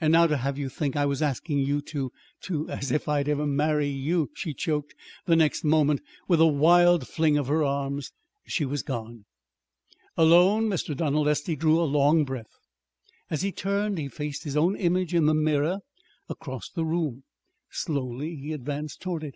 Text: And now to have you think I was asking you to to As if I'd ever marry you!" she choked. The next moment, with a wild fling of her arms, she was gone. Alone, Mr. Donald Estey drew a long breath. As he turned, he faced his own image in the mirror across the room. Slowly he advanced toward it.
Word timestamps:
And 0.00 0.14
now 0.14 0.26
to 0.26 0.38
have 0.38 0.56
you 0.56 0.70
think 0.70 0.96
I 0.96 1.04
was 1.04 1.20
asking 1.20 1.58
you 1.58 1.82
to 1.82 2.10
to 2.44 2.70
As 2.70 2.90
if 2.90 3.06
I'd 3.08 3.28
ever 3.28 3.44
marry 3.46 3.88
you!" 3.90 4.30
she 4.34 4.54
choked. 4.54 4.94
The 5.26 5.36
next 5.36 5.64
moment, 5.64 6.00
with 6.26 6.40
a 6.40 6.46
wild 6.46 7.06
fling 7.06 7.36
of 7.36 7.48
her 7.48 7.62
arms, 7.62 8.10
she 8.46 8.64
was 8.64 8.82
gone. 8.82 9.26
Alone, 10.16 10.66
Mr. 10.70 10.96
Donald 10.96 11.26
Estey 11.28 11.56
drew 11.58 11.78
a 11.78 11.84
long 11.84 12.24
breath. 12.24 12.56
As 13.28 13.42
he 13.42 13.52
turned, 13.52 13.98
he 13.98 14.08
faced 14.08 14.44
his 14.44 14.56
own 14.56 14.76
image 14.76 15.12
in 15.12 15.26
the 15.26 15.34
mirror 15.34 15.80
across 16.30 16.70
the 16.70 16.86
room. 16.86 17.24
Slowly 17.70 18.36
he 18.36 18.54
advanced 18.54 19.02
toward 19.02 19.22
it. 19.24 19.34